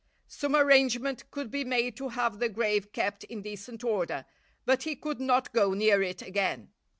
[0.25, 4.25] Some arrangement could be made to have the grave kept in decent order,
[4.65, 6.71] but he could not go near it again.